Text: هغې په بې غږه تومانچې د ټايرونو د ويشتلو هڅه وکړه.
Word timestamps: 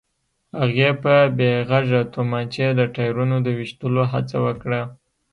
هغې 0.59 0.89
په 1.03 1.15
بې 1.37 1.51
غږه 1.69 2.01
تومانچې 2.13 2.67
د 2.79 2.81
ټايرونو 2.95 3.35
د 3.45 3.47
ويشتلو 3.57 4.03
هڅه 4.13 4.37
وکړه. 4.45 4.81